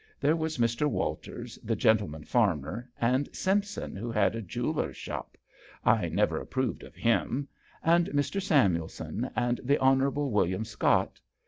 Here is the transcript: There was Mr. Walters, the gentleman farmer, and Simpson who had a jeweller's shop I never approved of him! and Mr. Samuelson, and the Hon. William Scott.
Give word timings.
There 0.19 0.35
was 0.35 0.57
Mr. 0.57 0.87
Walters, 0.89 1.59
the 1.63 1.75
gentleman 1.75 2.23
farmer, 2.23 2.89
and 2.99 3.29
Simpson 3.35 3.95
who 3.95 4.09
had 4.11 4.33
a 4.33 4.41
jeweller's 4.41 4.97
shop 4.97 5.37
I 5.85 6.09
never 6.09 6.41
approved 6.41 6.81
of 6.81 6.95
him! 6.95 7.47
and 7.83 8.07
Mr. 8.07 8.41
Samuelson, 8.41 9.29
and 9.35 9.59
the 9.63 9.77
Hon. 9.77 10.09
William 10.31 10.65
Scott. 10.65 11.21